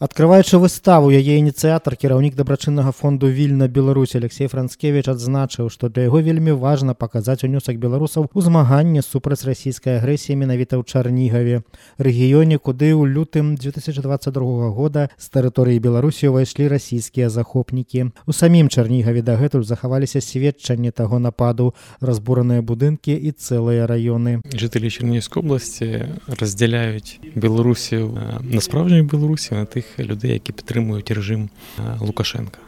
[0.00, 6.20] Адкрываючы выставу яе ініцыятар кіраўнік дабрачыннага фонду вільна Беларусь Алексей Францкевич адзначыў, што для яго
[6.20, 11.64] вельмі важна паказаць унёсак беларусаў у змаганне супраць расійскай агрэсіі менавіта ў чарнігаве
[11.96, 19.24] рэгіёне куды ў лютым 2022 года з тэрыторыі беларусі ўвайшлі расійскія захопнікі у самім чарнігаве
[19.24, 21.72] дагэтуль захаваліся сведчанні таго нападу
[22.04, 28.12] разбураныя будынкі і цэлыя раёны жителі чернігівської області розділяють білорусів
[28.44, 31.49] на справжніх білорусів на тих людей, які підтримують режим
[31.99, 32.59] Лукашенка.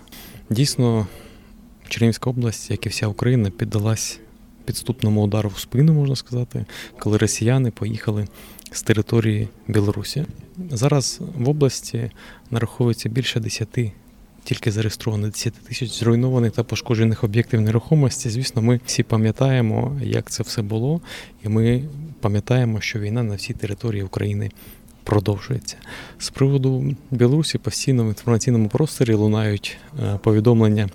[0.50, 1.08] Дійсно,
[1.90, 4.20] Чернігівська область, як і вся Україна, піддалась
[4.66, 6.66] підступному удару в спину, можна сказати,
[7.00, 8.28] коли росіяни поїхали
[8.72, 10.26] з території Білорусі.
[10.72, 12.12] Зараз в області
[12.52, 13.94] нараховується більше 10
[14.44, 18.30] тільки зареєстровано 10 тисяч зруйнованих та пошкоджених об'єктів нерухомості.
[18.30, 21.02] Звісно, ми всі пам'ятаємо, як це все було,
[21.44, 21.84] і ми
[22.20, 24.52] пам'ятаємо, що війна на всій території України
[25.04, 25.78] продовжується.
[26.20, 30.90] З приводу Білорусі постійно в інформаційному просторі лунають е, повідомлення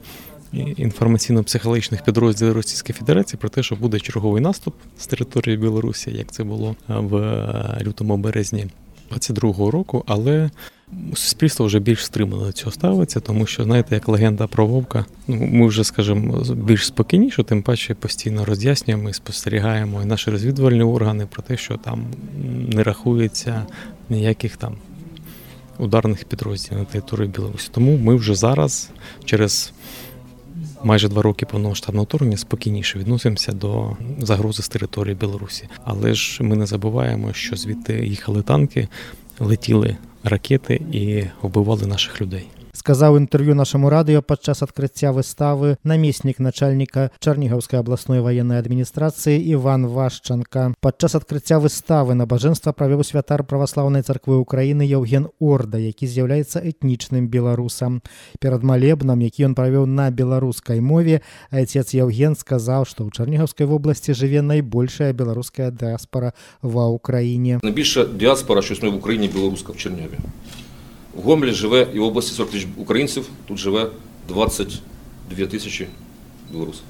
[0.54, 6.44] інформаційно-психологічних підрозділів Російської Федерації про те, що буде черговий наступ з території Білорусі, як це
[6.44, 8.66] було е, в е, лютому березні
[9.12, 10.50] 22-го року, але
[11.14, 15.36] суспільство вже більш стримано до цього ставиться, тому що, знаєте, як легенда про вовка, ну
[15.36, 21.26] ми вже, скажімо, більш спокійніше, тим паче постійно роз'яснюємо і спостерігаємо і наші розвідувальні органи
[21.26, 22.04] про те, що там
[22.68, 23.66] не рахується
[24.08, 24.76] ніяких там
[25.78, 27.68] ударних підрозділів на території Білорусі.
[27.72, 28.90] Тому ми вже зараз,
[29.24, 29.72] через
[30.84, 35.68] майже два роки повномасштабного вторгнення, спокійніше відносимося до загрози з території Білорусі.
[35.84, 38.88] Але ж ми не забуваємо, що звідти їхали танки,
[39.38, 42.46] летіли ракети і вбивали наших людей
[42.77, 50.73] сказаў інтэрв'ю нашаму радыё падчас адкрыцця выставы намеснік начальніка чарнігаўскай абласной ваеннай адміністрацыі Іван Вашчанка
[50.81, 58.01] падчас адкрыцця выставы набажэнства правёў святар праваслаўнай царквы ўкраіны Яўген Орда які з'яўляецца этнічным беларусам
[58.41, 64.17] перад малебнам які ён правёў на беларускай мове айцец Яўген сказаў што ў чарнігаўскай вобласці
[64.17, 66.33] жыве найбольшая беларуская дыаспора
[66.65, 70.17] ва ўкраіне найбільша дыаспора щось ми в Україні білоруска в Черняві
[71.18, 73.90] В Гомелі живе і в області 40 тисяч українців, тут живе
[74.28, 75.86] 22 тисячі
[76.52, 76.84] білорусів.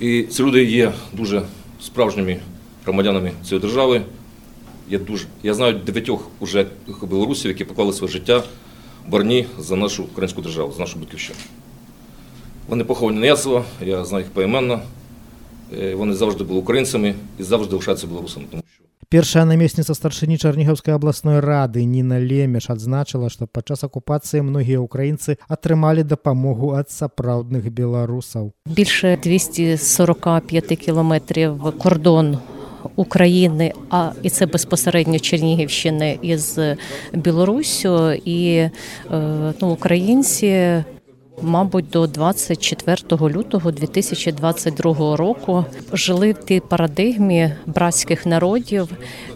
[0.00, 1.42] І ці люди є дуже
[1.80, 2.40] справжніми
[2.84, 4.02] громадянами цієї держави.
[4.88, 6.66] Я дуже, я знаю дев'ятьох уже
[7.02, 8.38] білорусів, які поклали своє життя
[9.06, 11.38] в борні за нашу українську державу, за нашу батьківщину.
[12.68, 14.80] Вони поховані не ясово, я знаю їх поіменно.
[15.78, 18.46] Е, вони завжди були українцями і завжди лишаються білорусами.
[19.11, 26.03] першая намесніца старшыні чарнігаўскай абласной рады Ніна лемеш адзначыла што падчас акупацыі многія ўкраінцы атрымалі
[26.03, 32.37] дапамогу ад сапраўдных беларусаў більше 245 кілометрів кордон
[32.95, 36.59] України, а і це безпосередньо Чернігівщини із
[37.13, 38.71] Білоруссю, і е,
[39.61, 40.83] ну, українці
[41.42, 42.96] мабуть, до 24
[43.32, 48.88] лютого 2022 року жили в тій парадигмі братських народів,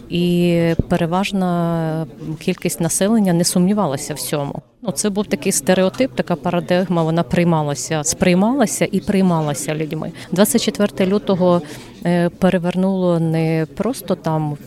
[0.09, 2.07] і переважна
[2.39, 4.61] кількість населення не сумнівалася в цьому.
[4.81, 7.03] Ну, це був такий стереотип, така парадигма.
[7.03, 10.11] Вона приймалася, сприймалася і приймалася людьми.
[10.31, 11.61] 24 лютого
[12.05, 14.57] е, перевернуло не просто там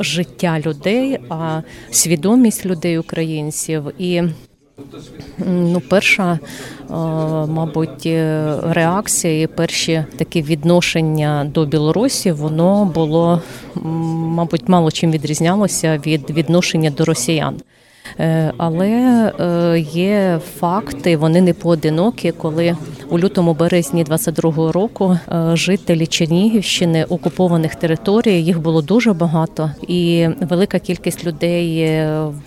[0.00, 4.22] життя людей, а свідомість людей українців і.
[5.46, 6.38] Ну, перша, е,
[7.46, 8.06] мабуть,
[8.62, 13.42] реакція і перші такі відношення до Білорусі, воно було,
[13.74, 17.60] мабуть, мало чим відрізнялося від відношення до росіян.
[18.20, 18.88] Е, але
[19.40, 22.76] е, є факти, вони не поодинокі, коли
[23.10, 30.28] у лютому березні 22-го року е, жителі Чернігівщини окупованих територій їх було дуже багато, і
[30.40, 31.88] велика кількість людей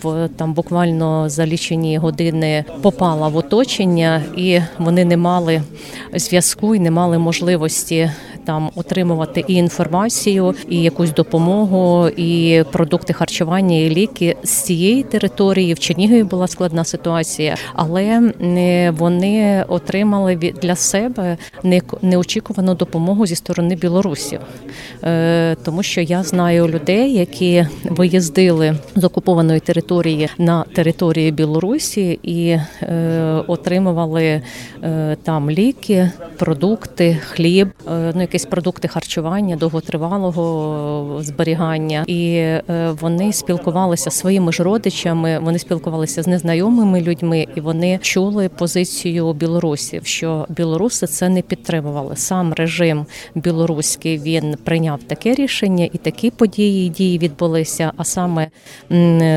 [0.02, 5.62] в там буквально за лічені години попала в оточення, і вони не мали
[6.14, 8.10] зв'язку і не мали можливості
[8.44, 15.74] там отримувати і інформацію, і якусь допомогу, і продукти харчування, і ліки з цієї території
[15.74, 18.32] в Чернігові була складна ситуація, але
[18.98, 21.36] вони отримали для себе
[22.02, 24.40] неочікувану допомогу зі сторони білорусів,
[25.04, 32.48] е, тому що я знаю людей, які виїздили з окупованої території на території Білорусі і
[32.48, 34.42] е, отримували
[34.82, 37.68] е, там ліки, продукти, хліб.
[37.88, 42.62] Ну якісь продукти харчування довготривалого зберігання, і е,
[43.00, 45.38] вони спілкувалися своїми ж родичами.
[45.38, 52.16] Вони спілкувалися з незнайомими людьми, і вони чули позицію білорусів, що білоруси це не підтримували.
[52.16, 57.92] Сам режим білоруський він прийняв таке рішення, і такі події і дії відбулися.
[57.96, 58.48] А саме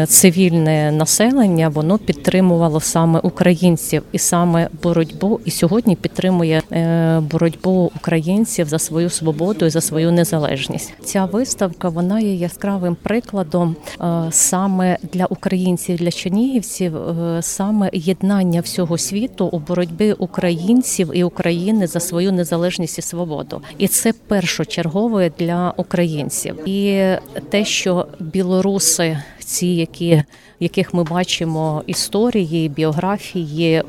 [0.08, 8.68] цивільне населення воно підтримувало саме українців і саме боротьбу, і сьогодні підтримує е, боротьбу українців
[8.68, 10.94] за свою свободу і за свою незалежність.
[11.04, 18.62] Ця виставка вона є яскравим прикладом е, саме для українців, для чернігівців, е, саме єднання
[18.62, 23.62] всього світу у боротьбі українців і України за свою незалежність і свободу.
[23.78, 26.70] І це першочергове для українців.
[26.70, 27.04] І
[27.50, 30.24] те, що білоруси, ці, які
[30.60, 33.84] яких ми бачимо історії, біографії, е,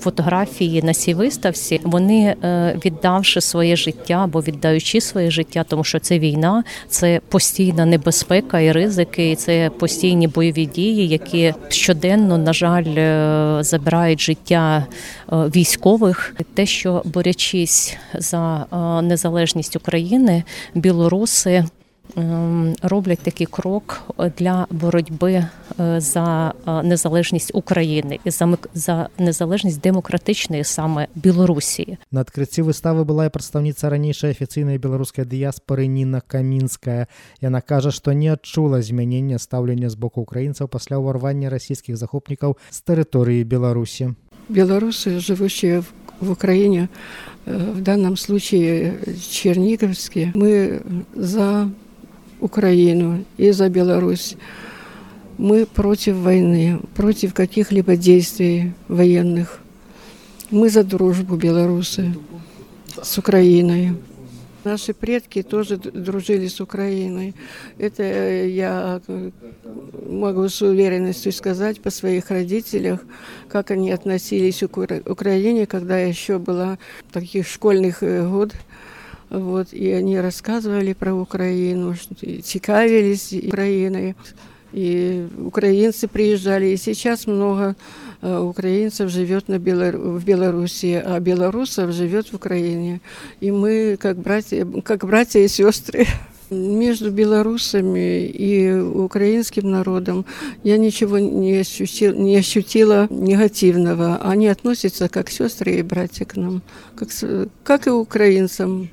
[0.00, 5.98] фотографії на цій виставці, вони е, віддавши своє життя або віддаючи своє життя, тому що
[5.98, 12.52] це війна, це постійна небезпека і ризики, і це постійні бойові дії, які щоденно, на
[12.52, 14.86] жаль, е, забирають життя
[15.32, 16.34] військових.
[16.54, 18.66] Те, що борячись за
[19.02, 20.42] незалежність України,
[20.74, 21.64] білоруси.
[22.15, 24.01] Ем, роблять такий крок
[24.37, 25.45] для боротьби
[25.79, 31.97] е, за е, незалежність України і за за незалежність демократичної саме Білорусі.
[32.11, 37.05] На адкрыцці выставы была і прадстаўніца ранейшай афіцыйнай беларускай дыяспары Ніна камінская.
[37.41, 42.79] Яна кажа, што не адчула змянення стаўлення з боку украінцаў пасля ўварвання расійскіх захопнікаў з
[42.81, 44.17] тэрыторыі Беларусі.
[44.49, 45.83] Белорусы, живущие
[46.19, 46.89] в Украине,
[47.45, 48.97] э, в данном случае
[49.29, 50.81] черниговские, мы
[51.13, 51.69] за
[52.40, 54.36] Украину и за Беларусь.
[55.38, 59.60] Мы против войны, против каких-либо действий военных.
[60.50, 62.14] Мы за дружбу белорусы
[63.02, 63.92] с Украиной.
[64.64, 67.34] Наши предки тоже дружили с Украиной.
[67.78, 68.02] Это
[68.46, 69.00] я
[70.06, 73.00] могу с уверенностью сказать по своих родителях,
[73.48, 76.78] как они относились к Украине, когда я еще была
[77.12, 78.52] таких школьных э, год.
[79.40, 81.94] Вот, и они рассказывали про Украину,
[82.42, 84.14] цікавились Украиной.
[84.72, 87.76] И украинцы приезжали, и сейчас много
[88.22, 89.96] э, украинцев живет на Белор...
[89.96, 93.00] в Беларуси, а белорусов живет в Украине.
[93.38, 96.08] И мы, как братья, как братья и сестры,
[96.50, 100.26] между белорусами и украинским народом
[100.62, 104.16] я ничего не ощутила, не ощутила негативного.
[104.24, 106.62] Они относятся как сестры и братья к нам,
[106.96, 107.10] как,
[107.62, 108.90] как и украинцам.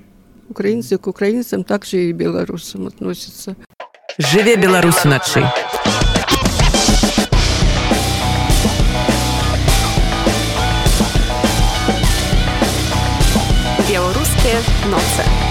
[0.52, 3.56] Украинцы к украинцам также и белорусам относятся.
[4.18, 5.42] Живе Беларусь ночи!
[13.88, 14.60] Белорусские
[14.90, 15.51] ноцы.